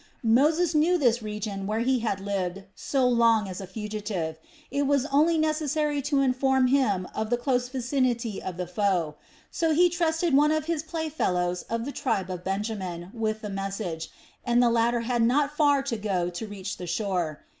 Moses 0.23 0.73
knew 0.73 0.97
this 0.97 1.21
region 1.21 1.67
where 1.67 1.81
he 1.81 1.99
had 1.99 2.19
lived 2.19 2.63
so 2.73 3.07
long 3.07 3.47
as 3.47 3.61
a 3.61 3.67
fugitive; 3.67 4.39
it 4.71 4.87
was 4.87 5.05
only 5.13 5.37
necessary 5.37 6.01
to 6.01 6.21
inform 6.21 6.65
him 6.65 7.07
of 7.13 7.29
the 7.29 7.37
close 7.37 7.69
vicinity 7.69 8.41
of 8.41 8.57
the 8.57 8.65
foe. 8.65 9.13
So 9.51 9.75
he 9.75 9.89
trusted 9.91 10.33
one 10.35 10.51
of 10.51 10.65
his 10.65 10.81
play 10.81 11.07
fellows 11.07 11.61
of 11.69 11.85
the 11.85 11.91
tribe 11.91 12.31
of 12.31 12.43
Benjamin 12.43 13.11
with 13.13 13.41
the 13.41 13.49
message, 13.51 14.09
and 14.43 14.57
the 14.59 14.71
latter 14.71 15.01
had 15.01 15.21
not 15.21 15.55
far 15.55 15.83
to 15.83 15.97
go 15.97 16.31
to 16.31 16.47
reach 16.47 16.77
the 16.77 16.87
shore. 16.87 17.41